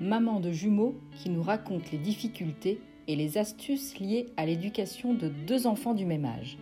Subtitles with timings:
[0.00, 5.28] maman de jumeaux qui nous raconte les difficultés et les astuces liées à l'éducation de
[5.28, 6.58] deux enfants du même âge,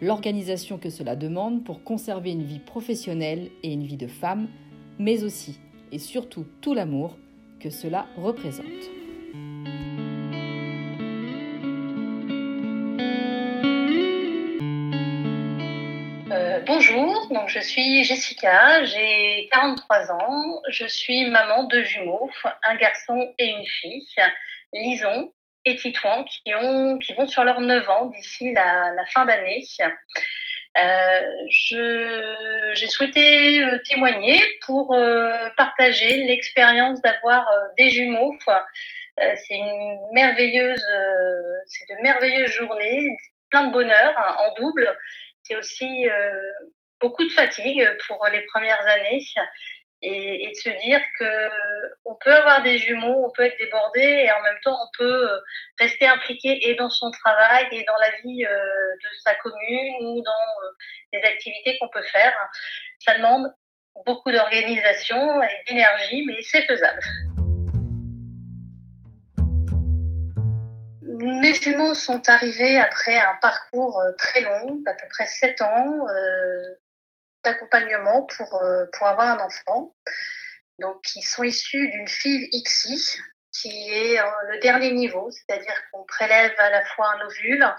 [0.00, 4.48] l'organisation que cela demande pour conserver une vie professionnelle et une vie de femme,
[4.98, 5.58] mais aussi
[5.90, 7.16] et surtout tout l'amour
[7.60, 8.97] que cela représente.
[17.30, 22.30] Donc je suis Jessica, j'ai 43 ans, je suis maman de jumeaux,
[22.62, 24.06] un garçon et une fille,
[24.72, 25.32] Lison
[25.64, 29.64] et Titouan, qui, ont, qui vont sur leurs 9 ans d'ici la, fin d'année.
[30.76, 31.20] Euh,
[32.74, 38.36] j'ai souhaité euh, témoigner pour euh, partager l'expérience d'avoir des jumeaux.
[39.18, 40.84] c'est une merveilleuse,
[41.66, 43.16] c'est de merveilleuses journées,
[43.50, 44.96] plein de bonheur hein, en double
[45.48, 46.06] c'est aussi
[47.00, 49.24] beaucoup de fatigue pour les premières années
[50.00, 51.50] et, de se dire que
[52.04, 55.30] on peut avoir des jumeaux, on peut être débordé et en même temps on peut
[55.30, 55.40] euh,
[55.78, 60.22] rester impliqué et dans son travail et dans la vie euh, de sa commune ou
[60.22, 60.68] dans
[61.12, 62.32] les activités qu'on peut faire.
[63.00, 63.52] Ça demande
[64.06, 67.02] beaucoup d'organisation et d'énergie, mais c'est faisable.
[71.18, 76.06] mes jumeaux sont arrivés après un parcours euh, très long, à peu près sept ans
[76.08, 76.74] euh,
[77.44, 79.94] d'accompagnement pour, euh, pour avoir un enfant.
[80.78, 83.20] Donc, ils sont issus d'une fille XI,
[83.52, 84.20] qui est
[84.50, 87.74] le dernier niveau, c'est-à-dire qu'on prélève à la fois un ovule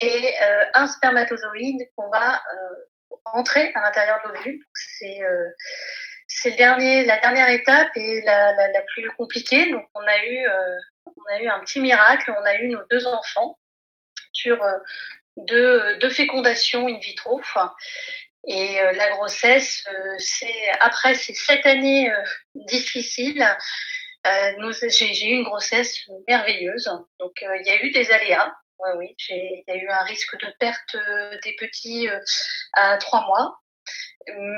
[0.00, 0.34] et
[0.74, 2.42] un spermatozoïde qu'on va
[3.26, 4.64] entrer à l'intérieur de l'ovule.
[6.34, 9.70] C'est dernier, la dernière étape et la, la, la, plus compliquée.
[9.70, 12.34] Donc, on a eu, euh, on a eu un petit miracle.
[12.36, 13.58] On a eu nos deux enfants
[14.32, 14.78] sur euh,
[15.36, 17.40] deux, deux, fécondations in vitro.
[18.46, 19.84] Et euh, la grossesse,
[20.18, 22.10] c'est après ces sept années
[22.54, 23.46] difficiles,
[24.24, 25.98] j'ai eu une grossesse
[26.28, 26.90] merveilleuse.
[27.20, 28.52] Donc, il y a eu des aléas.
[28.78, 30.96] Oui, oui, il y a eu un risque de perte
[31.44, 32.08] des petits
[32.72, 33.62] à trois mois.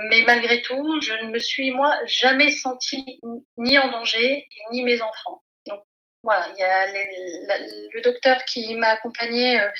[0.08, 3.20] Mais malgré tout, je ne me suis, moi, jamais sentie
[3.56, 5.42] ni en danger, ni mes enfants.
[5.66, 5.82] Donc,
[6.22, 9.70] voilà, il y a le docteur qui m'a accompagnée euh,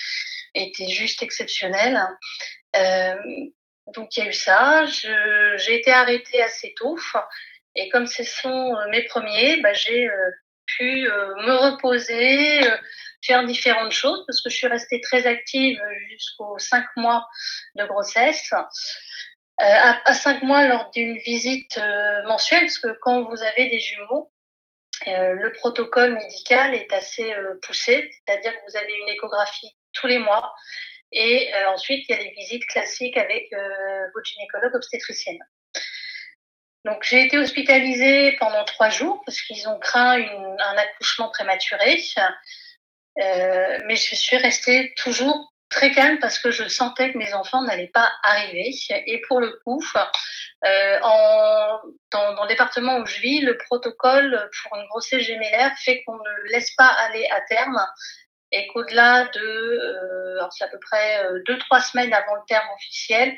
[0.54, 2.00] était juste exceptionnel.
[2.76, 3.16] Euh,
[3.93, 4.87] donc, il y a eu ça.
[4.87, 6.99] J'ai été arrêtée assez tôt.
[7.77, 10.09] Et comme ce sont euh, mes premiers, bah, j'ai
[10.67, 12.61] pu me reposer,
[13.22, 15.78] faire différentes choses parce que je suis restée très active
[16.09, 17.28] jusqu'aux cinq mois
[17.75, 18.53] de grossesse.
[19.61, 23.78] Euh, à, cinq mois lors d'une visite euh, mensuelle, parce que quand vous avez des
[23.78, 24.33] jumeaux,
[25.06, 30.19] euh, le protocole médical est assez poussé, c'est-à-dire que vous avez une échographie tous les
[30.19, 30.53] mois
[31.15, 33.51] et ensuite il y a les visites classiques avec
[34.15, 35.39] votre gynécologue obstétricienne.
[36.85, 41.99] Donc j'ai été hospitalisée pendant trois jours parce qu'ils ont craint un accouchement prématuré,
[43.17, 47.91] mais je suis restée toujours très calme parce que je sentais que mes enfants n'allaient
[47.93, 48.71] pas arriver.
[48.91, 49.83] Et pour le coup,
[50.65, 56.03] euh, dans, dans, le département où je vis, le protocole pour une grossesse gémellaire fait
[56.05, 57.85] qu'on ne laisse pas aller à terme
[58.54, 62.66] et qu'au-delà de, euh, c'est à peu près euh, deux trois semaines avant le terme
[62.76, 63.37] officiel,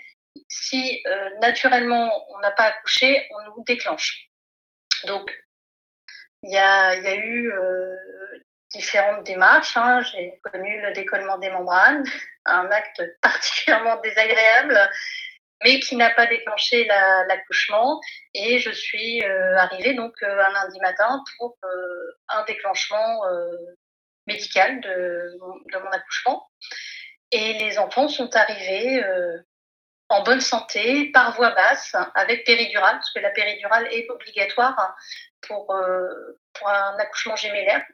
[0.49, 4.29] si euh, naturellement on n'a pas accouché, on nous déclenche.
[5.07, 5.31] Donc
[6.43, 7.97] il y a, eu euh,
[8.73, 9.77] différentes démarches.
[9.77, 10.03] Hein.
[10.03, 12.05] J'ai connu le décollement des membranes,
[12.45, 14.79] un acte particulièrement désagréable,
[15.65, 18.01] mais qui n'a pas déclenché l'accouchement.
[18.35, 23.23] et je suis euh, arrivée donc euh, un lundi matin pour euh, un déclenchement
[24.27, 26.49] médical de, mon accouchement.
[27.33, 29.05] Et les enfants sont arrivés
[30.09, 34.97] en bonne santé, par voie basse, avec péridurale, parce que la péridurale est obligatoire
[35.41, 37.85] pour, pour un accouchement gémellaire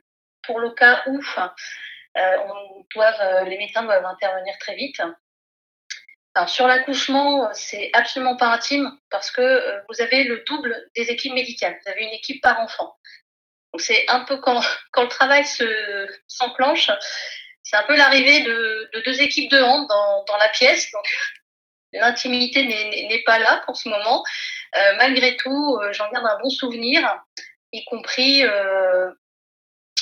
[0.43, 1.21] pour le cas où
[2.17, 5.01] euh, on doit, euh, les médecins doivent intervenir très vite.
[6.47, 11.35] Sur l'accouchement, c'est absolument pas intime parce que euh, vous avez le double des équipes
[11.35, 11.79] médicales.
[11.85, 12.97] Vous avez une équipe par enfant.
[13.79, 14.61] C'est un peu quand,
[14.97, 16.91] le travail se, s'enclenche,
[17.63, 20.91] c'est un peu l'arrivée de, de, deux équipes de hand dans, la pièce.
[21.93, 24.23] L'intimité n'est, pas là pour ce moment.
[24.77, 27.19] Euh, malgré tout, j'en garde un bon souvenir,
[27.73, 28.45] y compris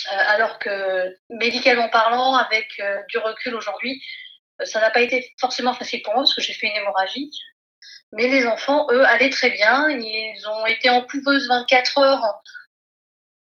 [0.09, 2.69] alors que médicalement parlant, avec
[3.09, 4.03] du recul aujourd'hui,
[4.65, 7.31] ça n'a pas été forcément facile pour moi parce que j'ai fait une hémorragie.
[8.13, 9.89] Mais les enfants, eux, allaient très bien.
[9.89, 12.43] Ils ont été en couveuse 24 heures,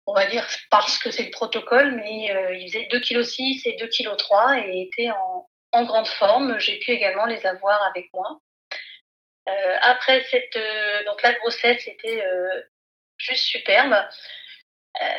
[0.07, 4.61] on va dire, parce que c'est le protocole, mais ils faisaient 2,6 kg et 2,3
[4.61, 5.11] kg et étaient
[5.73, 6.59] en, grande forme.
[6.61, 8.41] J'ai pu également les avoir avec moi.
[9.49, 12.63] Euh, après cette, euh, donc la grossesse était euh,
[13.19, 13.95] juste superbe.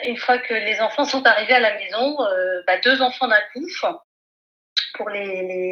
[0.06, 2.18] une fois que les enfants sont arrivés à la maison,
[2.66, 3.68] bah, deux enfants d'un coup.
[4.96, 5.26] Pour les,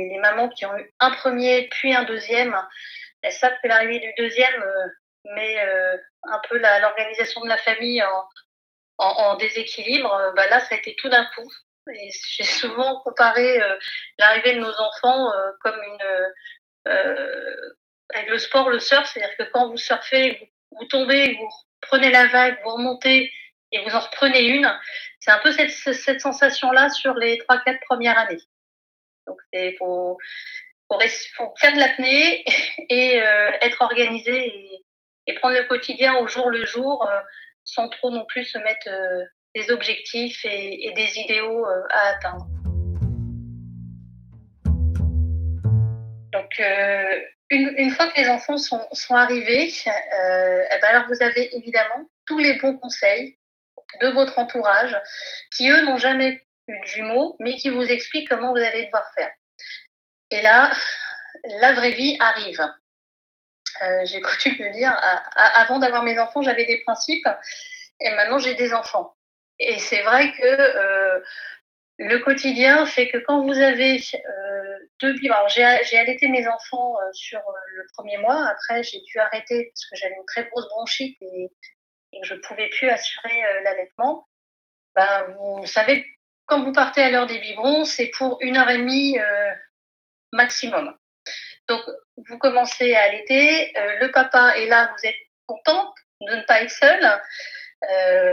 [0.09, 2.55] les, mamans qui ont eu un premier puis un deuxième,
[3.21, 4.65] elles savent que l'arrivée du deuxième
[5.35, 5.57] met
[6.23, 8.25] un peu l'organisation de la famille en,
[9.03, 10.33] en, déséquilibre.
[10.35, 11.49] Bah, là, ça a été tout d'un coup.
[11.87, 13.59] J'ai souvent comparé
[14.17, 17.03] l'arrivée de nos enfants comme une
[18.13, 21.49] avec le sport, le surf, c'est-à-dire que quand vous surfez, vous, tombez, vous
[21.81, 23.31] prenez la vague, vous remontez
[23.71, 24.71] et vous en reprenez une,
[25.19, 28.41] c'est un peu cette, sensation-là sur les 3-4 premières années.
[29.25, 30.17] Donc, il faut,
[31.57, 32.45] faire de l'apnée
[32.89, 34.83] et euh, être organisé
[35.25, 37.19] et, prendre le quotidien au jour le jour euh,
[37.63, 39.23] sans trop non plus se mettre euh,
[39.55, 42.47] des objectifs et, des idéaux à atteindre.
[46.31, 46.59] Donc,
[47.53, 52.39] une, fois que les enfants sont, arrivés, euh, eh ben alors vous avez évidemment tous
[52.39, 53.37] les bons conseils
[54.01, 54.97] de votre entourage
[55.55, 59.11] qui, eux, n'ont jamais eu de jumeaux, mais qui vous expliquent comment vous allez devoir
[59.13, 59.31] faire.
[60.31, 60.71] Et là,
[61.61, 62.61] la vraie vie arrive.
[63.81, 64.95] Euh, j'ai coutume de dire,
[65.35, 67.27] avant d'avoir mes enfants, j'avais des principes,
[67.99, 69.15] et maintenant j'ai des enfants.
[69.59, 71.19] Et c'est vrai que euh,
[71.97, 73.99] le quotidien fait que quand vous avez
[75.47, 78.47] j'ai, allaité mes enfants euh, sur euh, le premier mois.
[78.47, 81.49] Après, j'ai dû arrêter parce que j'avais une très grosse bronchite et,
[82.13, 84.27] que je ne pouvais plus assurer euh, l'allaitement.
[84.95, 86.05] Ben, vous savez,
[86.45, 89.17] quand vous partez à l'heure des biberons, c'est pour une heure et demie
[90.31, 90.95] maximum.
[91.67, 91.81] Donc,
[92.17, 93.71] vous commencez à allaiter.
[94.01, 95.15] le papa est là, vous êtes
[95.47, 97.21] content de ne pas être seul.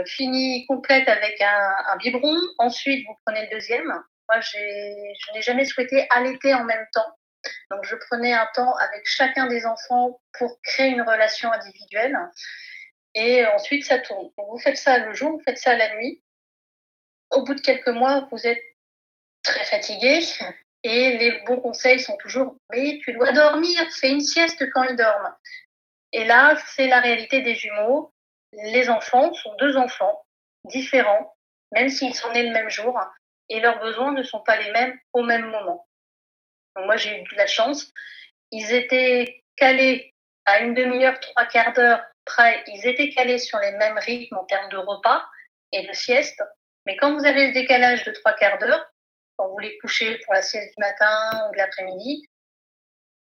[0.05, 2.37] fini complète avec un, un biberon.
[2.57, 3.85] Ensuite, vous prenez le deuxième.
[3.85, 7.17] Moi, je n'ai jamais souhaité allaiter en même temps.
[7.69, 12.17] Donc, je prenais un temps avec chacun des enfants pour créer une relation individuelle.
[13.13, 14.29] Et ensuite, ça tourne.
[14.37, 16.23] vous faites ça le jour, vous faites ça la nuit.
[17.31, 18.61] Au bout de quelques mois, vous êtes
[19.43, 20.21] très fatigué.
[20.83, 24.95] Et les bons conseils sont toujours Mais tu dois dormir, fais une sieste quand ils
[24.95, 25.35] dorment.
[26.11, 28.13] Et là, c'est la réalité des jumeaux.
[28.51, 30.25] Les enfants sont deux enfants
[30.65, 31.35] différents,
[31.71, 32.99] même s'ils sont nés le même jour
[33.51, 35.85] et leurs besoins ne sont pas les mêmes au même moment.
[36.77, 37.91] moi, j'ai eu de la chance.
[38.51, 40.13] Ils étaient calés
[40.45, 42.63] à une demi-heure, trois quarts d'heure près.
[42.67, 45.21] Ils étaient calés sur les mêmes rythmes en termes de repas
[45.73, 46.41] et de sieste.
[46.85, 48.85] Mais quand vous avez le décalage de trois quarts d'heure,
[49.41, 52.29] quand vous les couchez pour la sieste du matin ou de l'après-midi,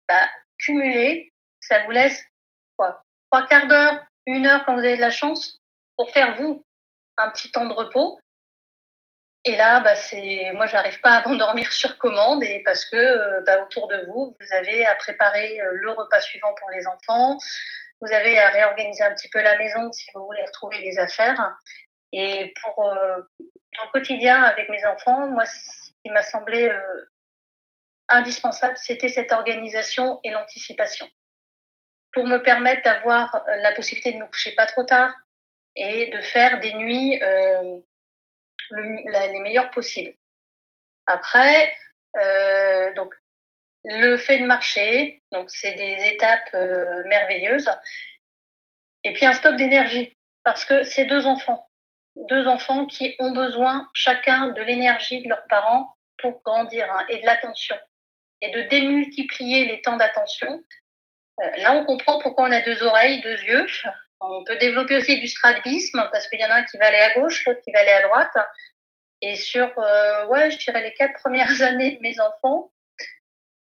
[0.09, 0.29] bah,
[0.59, 1.31] cumuler,
[1.61, 2.21] ça vous laisse
[2.75, 5.61] quoi Trois quarts d'heure, une heure quand vous avez de la chance
[5.95, 6.65] pour faire vous
[7.17, 8.19] un petit temps de repos
[9.43, 13.41] et là, bah, c'est, moi, j'arrive pas à m'endormir sur commande et parce que euh,
[13.45, 17.37] bah, autour de vous, vous avez à préparer euh, le repas suivant pour les enfants,
[18.01, 21.55] vous avez à réorganiser un petit peu la maison si vous voulez retrouver les affaires.
[22.11, 25.45] Et pour euh, le quotidien avec mes enfants, moi,
[26.03, 27.05] qui m'a semblé euh,
[28.07, 31.09] indispensable, c'était cette organisation et l'anticipation
[32.13, 35.13] pour me permettre d'avoir la possibilité de me coucher pas trop tard
[35.77, 37.21] et de faire des nuits
[38.71, 40.13] les meilleurs possibles.
[41.05, 41.73] Après,
[42.17, 43.13] euh, donc,
[43.83, 47.69] le fait de marcher, donc c'est des étapes euh, merveilleuses.
[49.03, 51.70] Et puis un stock d'énergie, parce que c'est deux enfants,
[52.15, 57.19] deux enfants qui ont besoin chacun de l'énergie de leurs parents pour grandir hein, et
[57.19, 57.75] de l'attention
[58.41, 60.63] et de démultiplier les temps d'attention.
[61.41, 63.67] Euh, là, on comprend pourquoi on a deux oreilles, deux yeux,
[64.21, 66.99] on peut développer aussi du strabisme parce qu'il y en a un qui va aller
[66.99, 68.37] à gauche, l'autre qui va aller à droite.
[69.21, 72.71] Et sur, euh, ouais, je dirais les quatre premières années de mes enfants,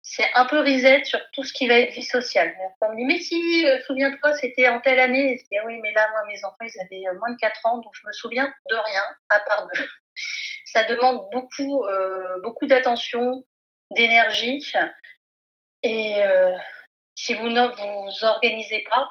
[0.08, 2.56] c'est un peu reset sur tout ce qui va être vie sociale.
[2.82, 5.44] On me dit, mais si, euh, souviens-toi, c'était en telle année.
[5.66, 8.08] Oui, mais là, moi, mes enfants, ils avaient euh, moins de 4 ans, donc je
[8.08, 9.88] me souviens de rien, à part d'eux.
[10.66, 11.86] Ça demande beaucoup,
[12.44, 13.46] beaucoup d'attention,
[13.92, 14.62] d'énergie.
[15.84, 16.22] Et
[17.16, 19.10] si vous ne vous organisez pas,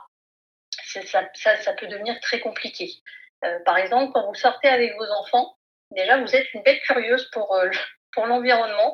[1.02, 2.90] ça, peut devenir très compliqué.
[3.44, 5.56] Euh, par exemple, quand vous sortez avec vos enfants,
[5.90, 7.70] déjà, vous êtes une bête curieuse euh,
[8.12, 8.92] pour l'environnement.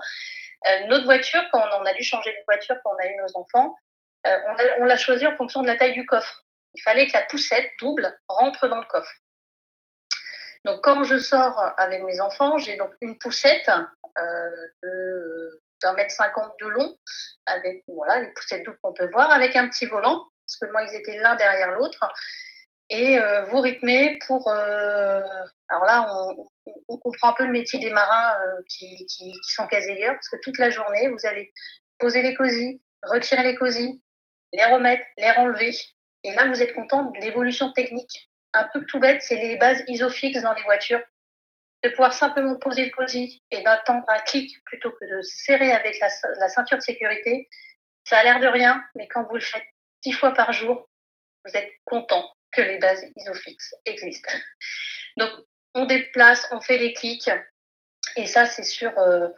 [0.67, 3.41] Euh, notre voiture, quand on a dû changer de voiture quand on a eu nos
[3.41, 3.77] enfants,
[4.79, 6.45] on l'a choisi en fonction de la taille du coffre.
[6.75, 9.13] Il fallait que la poussette double rentre dans le coffre.
[10.67, 13.71] Donc quand je sors avec mes enfants, j'ai donc une poussette
[15.83, 16.95] d'un mètre cinquante de long,
[17.47, 20.83] avec voilà les poussettes doubles qu'on peut voir, avec un petit volant, parce que moi
[20.83, 22.07] ils étaient l'un derrière l'autre
[22.91, 24.49] et euh, vous rythmez pour.
[24.49, 25.23] Euh,
[25.69, 26.47] alors là, on,
[26.89, 30.37] on, comprend un peu le métier des marins euh, qui, qui, qui, sont parce que
[30.43, 31.53] toute la journée, vous allez
[31.99, 34.03] poser les cosy, retirer les cosy,
[34.53, 35.75] les remettre, les renlever.
[36.25, 38.31] Et là, vous êtes content de l'évolution technique.
[38.53, 41.03] Un peu tout bête, c'est les bases isofixes dans les voitures.
[41.83, 45.99] De pouvoir simplement poser le cosy et d'attendre un clic plutôt que de serrer avec
[45.99, 46.09] la,
[46.39, 47.49] la ceinture de sécurité.
[48.05, 49.65] Ça a l'air de rien, mais quand vous le faites
[50.03, 50.89] dix fois par jour,
[51.45, 54.33] vous êtes content que les bases isofixes existent.
[55.17, 55.31] Donc,
[55.75, 57.31] on déplace, on fait les clics,
[58.17, 59.29] et ça, c'est sur, euh,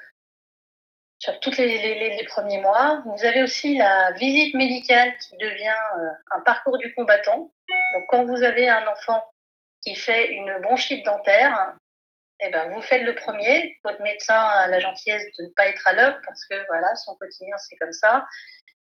[1.41, 3.03] tous les, les, premiers mois.
[3.05, 7.53] Vous avez aussi la visite médicale qui devient euh, un parcours du combattant.
[7.95, 9.25] Donc, quand vous avez un enfant
[9.83, 11.77] qui fait une bronchite dentaire,
[12.41, 13.79] eh ben, vous faites le premier.
[13.85, 17.15] Votre médecin a la gentillesse de ne pas être à l'heure parce que voilà, son
[17.17, 18.27] quotidien, c'est comme ça.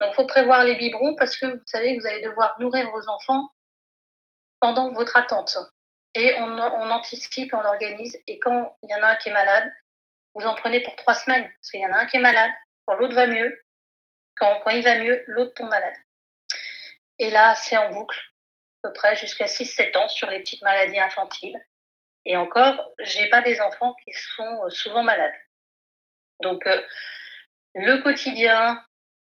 [0.01, 3.09] Donc, il faut prévoir les biberons parce que vous savez, vous allez devoir nourrir vos
[3.09, 3.49] enfants
[4.61, 5.57] pendant votre attente.
[6.15, 8.21] Et on, on, anticipe, on organise.
[8.27, 9.73] Et quand il y en a un qui est malade,
[10.35, 11.45] vous en prenez pour trois semaines.
[11.45, 12.51] Parce qu'il y en a un qui est malade,
[12.87, 13.63] quand l'autre va mieux,
[14.37, 15.95] quand, quand il va mieux, l'autre tombe malade.
[17.19, 18.19] Et là, c'est en boucle,
[18.83, 21.61] à peu près jusqu'à 6-7 ans sur les petites maladies infantiles.
[22.25, 25.35] Et encore, j'ai pas des enfants qui sont euh, souvent malades.
[26.41, 26.83] Donc, euh,
[27.75, 28.85] le quotidien,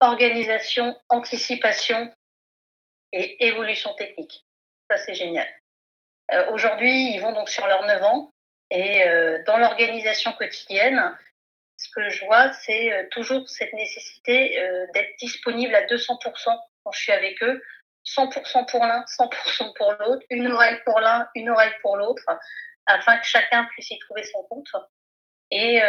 [0.01, 2.13] organisation, anticipation
[3.13, 4.45] et évolution technique
[4.99, 5.49] c'est génial.
[6.33, 8.31] Euh, aujourd'hui, ils vont donc sur leurs 9 ans
[8.71, 11.17] et euh, dans l'organisation quotidienne,
[11.77, 14.59] ce que je vois, c'est euh, toujours cette nécessité
[14.95, 16.09] d'être disponible à 200%
[16.85, 17.63] quand je suis avec eux,
[18.07, 22.25] 100% pour l'un, 100% pour l'autre, une oreille pour l'un, une oreille pour l'autre,
[22.87, 24.69] afin que chacun puisse y trouver son compte.
[25.51, 25.81] Et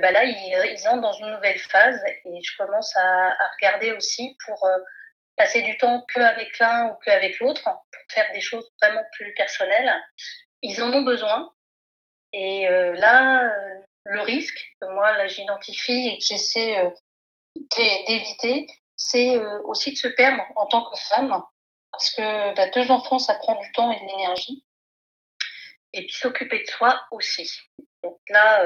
[0.00, 4.68] bah là, ils, entrent dans une nouvelle phase et je commence à regarder aussi pour
[5.36, 9.92] passer du temps qu'avec l'un ou qu'avec l'autre pour faire des choses vraiment plus personnelles.
[10.62, 11.52] Ils en ont besoin.
[12.32, 16.90] Et euh, là, euh, le risque que moi, là, j'identifie et que j'essaie euh,
[18.06, 21.42] d'éviter, c'est aussi de se perdre en tant que femme.
[21.90, 24.64] Parce que bah, deux enfants, ça prend du temps et de l'énergie.
[25.92, 27.50] Et puis s'occuper de soi aussi.
[28.02, 28.64] Donc là,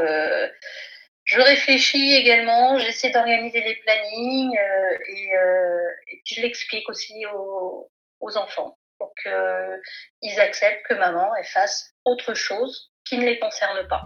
[1.26, 5.90] je réfléchis également, j'essaie d'organiser les plannings euh, et, euh,
[6.24, 7.90] je l'explique aussi aux,
[8.36, 14.04] enfants pour qu'ils acceptent que maman fasse autre chose qui ne les concerne pas.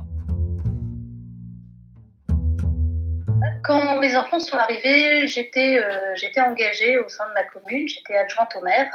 [3.65, 8.55] Quand mes enfants sont arrivés, euh, j'étais engagée au sein de ma commune, j'étais adjointe
[8.57, 8.89] au maire.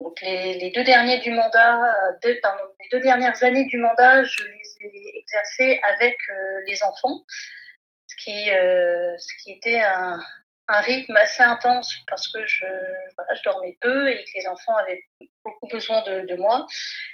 [0.00, 1.78] Donc les, deux derniers du mandat,
[2.42, 7.22] pardon, les deux dernières années du mandat, je les ai exercées avec euh, les enfants,
[8.06, 9.16] ce qui, euh,
[9.46, 10.18] était un,
[10.68, 12.64] rythme assez intense parce que je,
[13.44, 15.02] dormais peu et que les enfants avaient
[15.44, 16.64] beaucoup besoin de, moi.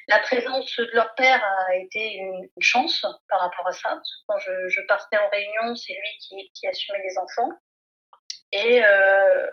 [0.08, 4.00] La présence de leur père a été une, chance par rapport à ça.
[4.28, 7.50] Quand je, partais en réunion, c'est lui qui, assumait les enfants.
[8.52, 9.50] Et euh,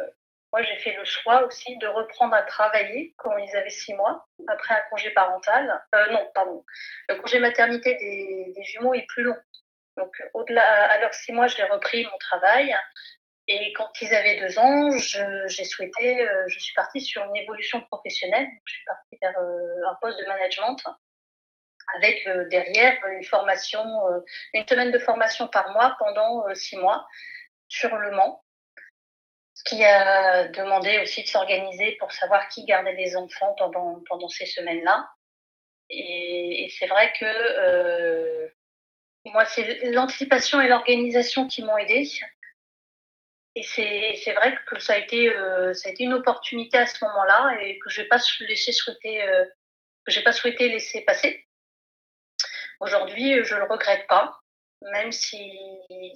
[0.53, 4.25] moi, j'ai fait le choix aussi de reprendre à travailler quand ils avaient six mois,
[4.48, 5.83] après un congé parental.
[5.95, 6.63] Euh, non, pardon.
[7.10, 9.36] Le congé maternité des, jumeaux est plus long.
[9.98, 12.75] Donc, au-delà, à leurs six mois, j'ai repris mon travail.
[13.48, 14.91] Et quand ils avaient deux ans,
[15.48, 18.48] j'ai souhaité, euh, je suis partie sur une évolution professionnelle.
[18.65, 20.77] Je suis partie vers euh, un poste de management
[21.95, 24.19] avec euh, derrière une formation, euh,
[24.53, 27.07] une semaine de formation par mois pendant euh, six mois
[27.67, 28.42] sur le Mans
[29.65, 34.46] qui a demandé aussi de s'organiser pour savoir qui gardait les enfants pendant, pendant ces
[34.46, 35.10] semaines-là.
[35.89, 38.48] Et, et c'est vrai que euh,
[39.25, 42.10] moi, c'est l'anticipation et l'organisation qui m'ont aidé.
[43.55, 47.03] Et c'est vrai que ça a, été, euh, ça a été une opportunité à ce
[47.05, 49.46] moment-là et que je n'ai pas euh,
[50.05, 51.46] que pas souhaité laisser passer.
[52.79, 54.39] Aujourd'hui, je le regrette pas,
[54.82, 55.53] même si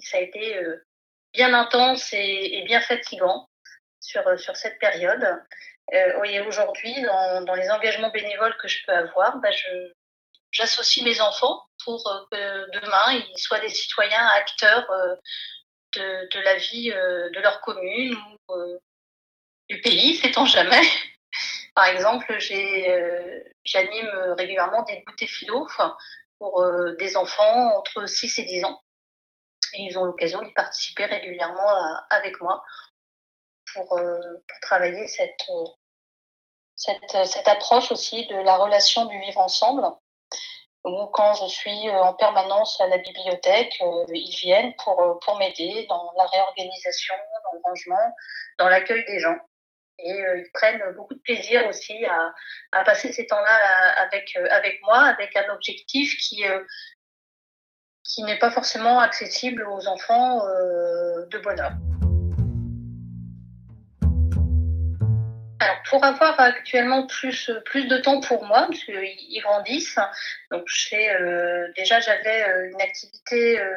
[0.00, 0.84] ça a été euh,
[1.32, 3.48] bien intense et, bien fatigant
[4.00, 5.24] sur, euh, sur cette période.
[5.94, 9.92] Euh, aujourd'hui, dans, les engagements bénévoles que je peux avoir, bah je,
[10.50, 14.86] j'associe mes enfants pour euh, que demain, ils soient des citoyens acteurs
[15.94, 18.16] de, la vie de leur commune
[18.48, 18.78] ou
[19.70, 20.82] du pays, sait-on jamais.
[21.74, 22.36] Par exemple,
[23.64, 25.66] j'anime régulièrement des goûters philo
[26.38, 26.64] pour
[26.98, 28.82] des enfants entre 6 et 10 ans.
[29.74, 31.68] Et ils ont l'occasion d'y participer régulièrement
[32.10, 32.64] avec moi
[33.74, 34.18] pour, euh,
[34.62, 35.44] travailler cette,
[36.76, 39.84] cette, cette, approche aussi de la relation du vivre ensemble.
[40.84, 46.12] ou quand je suis en permanence à la bibliothèque, ils viennent pour, pour m'aider dans
[46.16, 48.14] la réorganisation, dans le rangement,
[48.58, 49.36] dans l'accueil des gens.
[49.98, 52.32] Et ils prennent beaucoup de plaisir aussi à,
[52.72, 56.44] à passer ces temps-là avec, avec moi, avec un objectif qui,
[58.08, 60.42] qui n'est pas forcément accessible aux enfants
[61.30, 61.72] de bonheur.
[65.60, 69.98] Alors, pour avoir actuellement plus, plus de temps pour moi, parce qu'ils grandissent,
[70.52, 73.74] donc euh, déjà j'avais euh, une activité euh,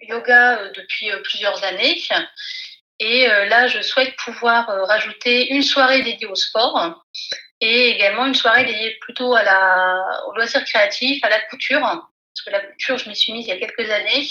[0.00, 1.96] yoga depuis plusieurs années.
[2.98, 7.04] Et là, je souhaite pouvoir rajouter une soirée dédiée au sport
[7.60, 12.08] et également une soirée dédiée plutôt à la, au loisir créatif, à la couture.
[12.36, 14.28] Parce que la couture, je m'y suis mise il y a quelques années.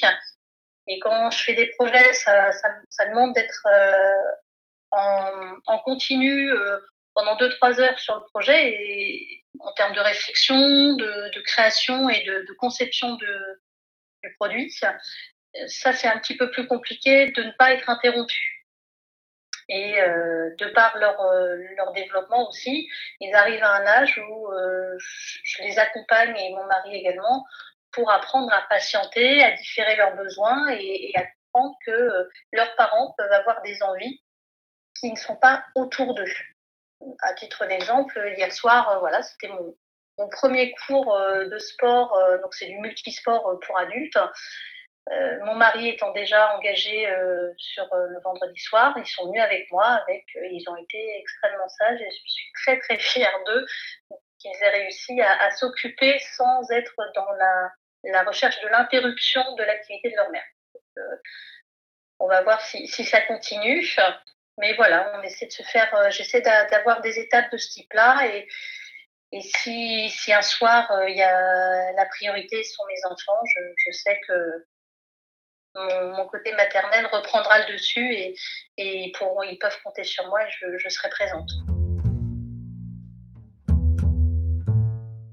[0.88, 3.67] Et quand je fais des projets, ça, ça, demande d'être
[4.91, 6.79] en, continu euh,
[7.15, 12.53] pendant 2-3 heures sur le projet et en termes de réflexion, de, création et de,
[12.59, 13.62] conception de,
[14.24, 14.69] du produit.
[14.71, 18.51] Ça, c'est un petit peu plus compliqué de ne pas être interrompu.
[19.67, 22.88] Et euh, de par leur, euh, leur développement aussi,
[23.19, 24.51] ils arrivent à un âge où
[25.00, 27.43] je les accompagne et mon mari également
[27.96, 33.32] pour apprendre à patienter, à différer leurs besoins et, à comprendre que leurs parents peuvent
[33.32, 34.22] avoir des envies
[35.00, 36.34] qui ne sont pas autour d'eux.
[37.22, 42.38] À titre d'exemple, hier soir, euh, voilà, c'était mon, premier cours euh, de sport, euh,
[42.40, 44.18] donc c'est du multisport pour adultes.
[45.44, 47.08] mon mari étant déjà engagé
[47.58, 52.02] sur le vendredi soir, ils sont venus avec moi, avec, ils ont été extrêmement sages
[52.02, 53.66] et je suis très très fière d'eux
[54.40, 57.72] qu'ils aient réussi à, s'occuper sans être dans la,
[58.12, 60.45] la recherche de l'interruption de l'activité de leur mère.
[62.19, 63.85] on va voir si, ça continue.
[64.57, 68.25] Mais voilà, on essaie de se faire, euh, j'essaie d'avoir des étapes de ce type-là.
[68.27, 68.47] Et,
[69.33, 73.41] et si, un soir, euh, y a la priorité sont mes enfants,
[73.85, 74.65] je, sais que
[75.75, 78.33] mon, côté maternel reprendra le dessus et,
[78.77, 81.50] et ils peuvent compter sur moi, je, je serai présente.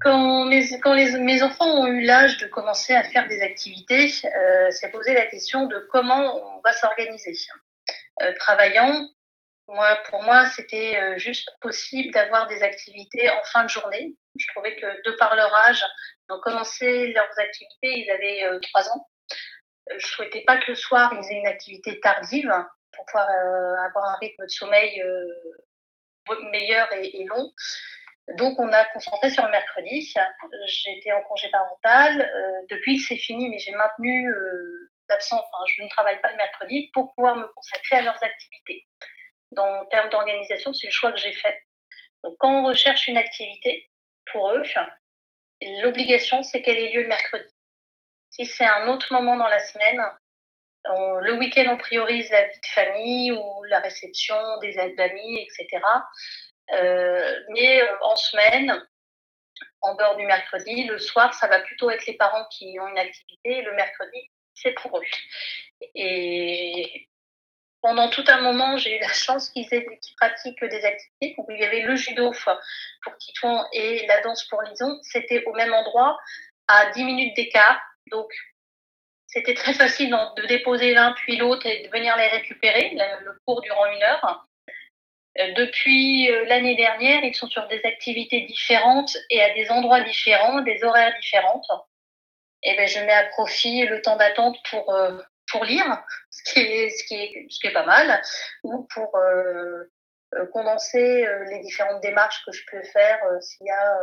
[0.03, 5.13] Quand, mes, enfants ont eu l'âge de commencer à faire des activités, euh, c'est posé
[5.13, 7.33] la question de comment on va s'organiser.
[8.21, 9.07] Euh, travaillant,
[9.67, 14.15] moi, pour moi, c'était euh, juste possible d'avoir des activités en fin de journée.
[14.37, 15.83] Je trouvais que de par leur âge,
[16.29, 19.07] ils ont commencé leurs activités, ils avaient euh, trois ans.
[19.97, 22.53] Je souhaitais pas que le soir, ils aient une activité tardive
[22.91, 23.27] pour pouvoir
[23.85, 25.03] avoir un rythme de sommeil
[26.51, 27.51] meilleur et, long.
[28.37, 30.13] Donc, on a concentré sur le mercredi.
[30.65, 32.29] J'étais en congé parental.
[32.69, 34.29] depuis, c'est fini, mais j'ai maintenu
[35.09, 35.43] d'absence,
[35.75, 38.87] je ne travaille pas le mercredi pour pouvoir me consacrer à leurs activités.
[39.51, 41.61] Dans, en termes d'organisation, c'est le choix que j'ai fait.
[42.23, 43.89] Donc, quand on recherche une activité
[44.31, 44.63] pour eux,
[45.81, 47.49] l'obligation, c'est qu'elle ait lieu le mercredi.
[48.29, 50.01] Si c'est un autre moment dans la semaine,
[50.85, 55.81] le week-end, on priorise la vie de famille ou la réception des aides d'amis, etc.
[56.73, 58.81] Euh, mais euh, en semaine,
[59.81, 62.97] en dehors du mercredi, le soir, ça va plutôt être les parents qui ont une
[62.97, 63.61] activité.
[63.61, 65.03] Le mercredi, c'est pour eux.
[65.95, 67.07] Et
[67.81, 69.67] pendant tout un moment, j'ai eu la chance qu'ils
[70.17, 71.35] pratiquent des activités.
[71.37, 72.31] Donc, il y avait le judo
[73.03, 74.97] pour Titouan et la danse pour Lison.
[75.03, 76.17] C'était au même endroit,
[76.67, 77.81] à 10 minutes d'écart.
[78.09, 78.31] Donc,
[79.27, 83.61] c'était très facile de déposer l'un puis l'autre et de venir les récupérer, le cours
[83.61, 84.47] durant une heure.
[85.39, 90.01] Euh, depuis euh, l'année dernière, ils sont sur des activités différentes et à des endroits
[90.01, 91.61] différents, des horaires différents
[92.65, 95.17] et ben, je mets à profit le temps d'attente pour, euh,
[95.51, 98.21] pour lire, ce qui, est, ce, qui est, ce qui est pas mal,
[98.63, 99.11] ou pour
[100.51, 103.99] condenser les différentes démarches que je peux faire s'il y a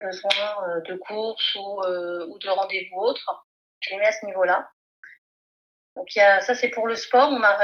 [0.00, 3.46] besoin de courses ou, ou de rendez-vous autres.
[3.80, 4.68] Je les mets à ce niveau-là.
[5.98, 7.30] Donc ça c'est pour le sport.
[7.30, 7.56] On a,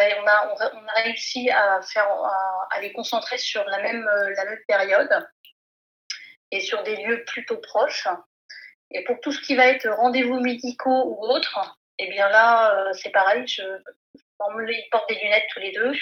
[0.96, 4.04] réussi à à, à, les concentrer sur la même,
[4.36, 5.26] la même période
[6.50, 8.08] et sur des lieux plutôt proches.
[8.90, 12.92] Et pour tout ce qui va être rendez-vous médicaux ou autres, eh bien là, euh,
[12.92, 13.44] c'est pareil.
[13.46, 15.92] Ils portent des lunettes tous les deux.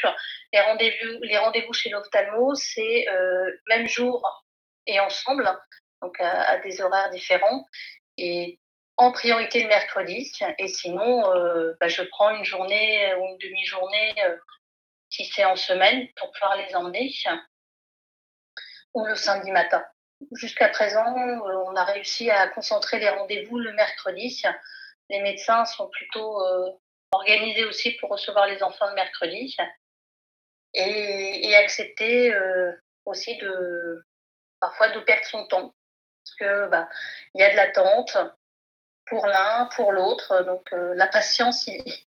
[0.52, 4.44] Les rendez-vous, chez l'ophtalmo, c'est euh, même jour
[4.86, 5.48] et ensemble,
[6.00, 7.66] donc à, des horaires différents.
[8.18, 8.58] Et
[9.10, 10.30] priorité le mercredi.
[10.58, 14.14] Et sinon, euh, bah, je prends une journée ou une demi-journée,
[15.10, 17.12] si c'est en semaine, pour pouvoir les emmener,
[18.94, 19.84] ou le samedi matin.
[20.32, 24.42] Jusqu'à présent, euh, on a réussi à concentrer les rendez-vous le mercredi.
[25.10, 26.70] Les médecins sont plutôt euh,
[27.10, 29.56] organisés aussi pour recevoir les enfants le mercredi
[30.74, 32.72] et, accepter euh,
[33.04, 34.04] aussi de
[34.60, 35.74] parfois de perdre son temps.
[36.24, 36.88] parce que bah,
[37.34, 38.16] il y a de l'attente
[39.12, 40.42] pour l'un, pour l'autre.
[40.44, 41.68] Donc la patience,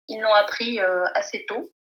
[0.08, 0.78] ils l'ont appris
[1.14, 1.72] assez tôt.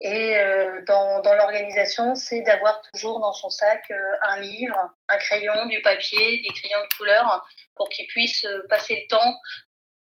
[0.00, 4.76] Et euh, dans, l'organisation, c'est d'avoir toujours dans son sac euh, un livre,
[5.08, 9.40] un crayon, du papier, des crayons de couleur pour qu'il puisse euh, passer le temps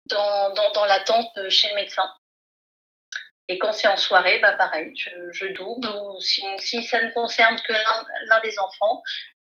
[0.06, 2.08] dans, l'attente chez le médecin.
[3.48, 5.88] Et quand c'est en soirée, bah pareil, je, double.
[5.88, 9.02] Ou si, ça ne concerne que l'un des enfants,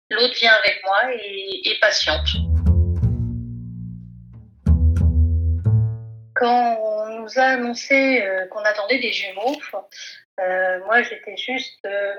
[0.10, 2.28] l'autre vient avec moi et patiente.
[6.44, 9.56] Quand on nous a annoncé qu'on attendait des jumeaux,
[10.42, 12.16] euh, moi, j'étais juste euh,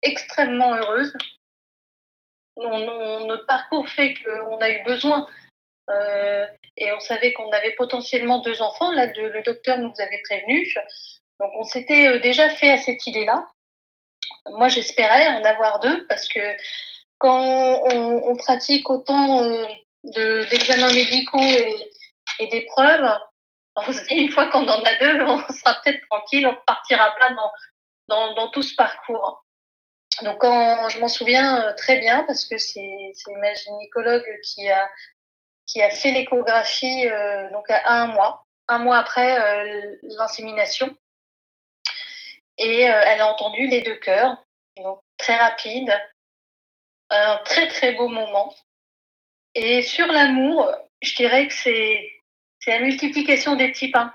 [0.00, 1.12] extrêmement heureuse.
[2.56, 5.28] notre parcours fait qu'on a eu besoin
[5.90, 6.46] euh,
[6.78, 8.92] et on savait qu'on avait potentiellement deux enfants.
[8.92, 10.66] Là, le docteur nous avait prévenu.
[11.38, 13.46] Donc, on s'était déjà fait à cette idée-là.
[14.52, 16.40] Moi, j'espérais en avoir deux parce que
[17.18, 19.42] quand on, pratique autant
[20.04, 21.90] d'examens médicaux et,
[22.38, 22.48] et
[23.92, 27.14] se dit, une fois qu'on en a deux, on sera peut-être tranquille, on ne partira
[27.18, 27.30] pas
[28.08, 29.44] dans, dans, tout ce parcours.
[30.22, 34.90] Donc, je m'en souviens euh, très bien parce que c'est ma gynécologue qui a,
[35.66, 40.96] qui a fait l'échographie euh, donc à un mois, un mois après euh, l'insémination.
[42.60, 44.36] Et elle a entendu les deux cœurs,
[44.78, 45.96] donc très rapide,
[47.08, 48.52] un très très beau moment.
[49.54, 50.68] Et sur l'amour,
[51.00, 52.17] je dirais que c'est
[52.68, 54.12] c'est la multiplication des pains.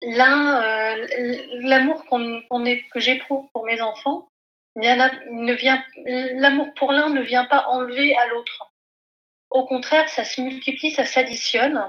[0.00, 1.06] L'un, euh,
[1.60, 4.30] l'amour que j'éprouve pour mes enfants,
[4.76, 8.72] l'amour pour l'un ne vient pas enlever à l'autre.
[9.50, 11.84] Au contraire, ça se multiplie, ça s'additionne.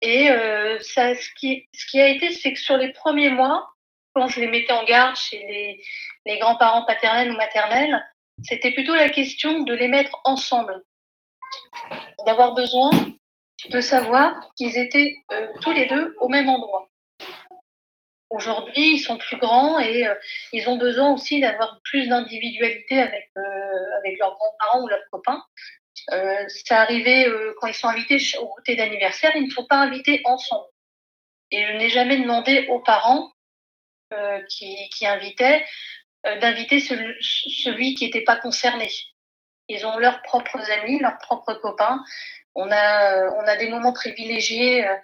[0.00, 3.70] Et euh, ça, ce, qui, ce qui a été, c'est que sur les premiers mois,
[4.12, 5.84] quand je les mettais en garde chez les,
[6.26, 8.04] les grands-parents paternels ou maternels,
[8.42, 10.82] c'était plutôt la question de les mettre ensemble,
[12.26, 12.90] d'avoir besoin
[13.68, 16.88] de savoir qu'ils étaient euh, tous les deux au même endroit.
[18.30, 20.14] Aujourd'hui, ils sont plus grands et euh,
[20.52, 25.42] ils ont besoin aussi d'avoir plus d'individualité avec, euh, avec leurs grands-parents ou leurs copains.
[26.08, 27.26] ça arrivait
[27.58, 30.66] quand ils sont invités au goûter d'anniversaire, ils ne sont pas invités ensemble.
[31.50, 33.30] Et je n'ai jamais demandé aux parents
[34.48, 35.64] qui, qui, invitaient
[36.24, 38.88] d'inviter celui, celui qui n'était pas concerné.
[39.68, 42.02] Ils ont leurs propres amis, leurs propres copains,
[42.54, 44.96] on a, euh, on a des moments privilégiés, euh,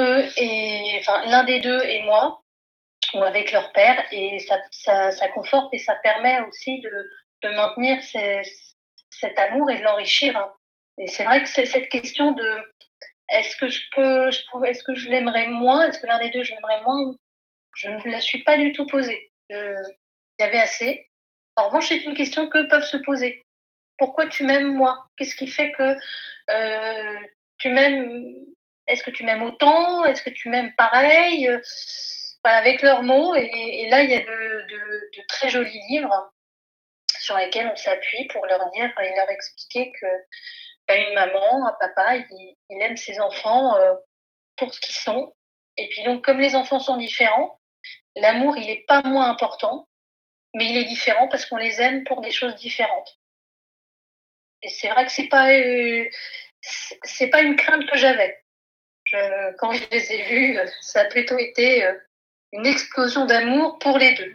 [0.00, 2.42] eux et enfin l'un des deux et moi,
[3.14, 7.10] ou avec leur père, et ça, ça, ça conforte et ça permet aussi de,
[7.42, 7.98] de maintenir
[9.10, 10.36] cet amour et de l'enrichir.
[10.36, 10.52] Hein.
[10.98, 12.58] Et c'est vrai que c'est cette question de
[13.30, 16.42] est-ce que je peux, je est-ce que je l'aimerais moins, est-ce que l'un des deux
[16.42, 17.14] je l'aimerais moins,
[17.74, 19.30] je ne la suis pas du tout posée.
[19.50, 19.76] Il
[20.40, 21.08] y avait assez.
[21.56, 23.44] En revanche, c'est une question que peuvent se poser
[23.98, 25.06] pourquoi tu m'aimes moi?
[25.16, 25.96] Qu'est-ce qui fait que
[26.50, 27.18] euh,
[27.58, 28.34] tu m'aimes
[28.86, 30.04] Est-ce que tu m'aimes autant?
[30.04, 31.50] Est-ce que tu m'aimes pareil?
[32.44, 33.34] Avec leurs mots.
[33.34, 36.32] Et, là, il y a de, très jolis livres
[37.18, 40.06] sur lesquels on s'appuie pour leur dire et leur expliquer que
[40.86, 43.94] bah, maman, un papa, il, aime ses enfants euh,
[44.56, 45.34] pour ce qu'ils sont.
[45.76, 47.60] Et puis donc, comme les enfants sont différents,
[48.16, 49.86] l'amour, il n'est pas moins important,
[50.54, 53.18] mais il est différent parce qu'on les aime pour des choses différentes.
[54.62, 56.04] Et c'est vrai que c'est pas euh,
[56.60, 58.38] c'est pas une crainte que j'avais.
[59.58, 61.94] quand je les ai vus, ça a plutôt été euh,
[62.52, 64.34] une explosion d'amour pour les deux.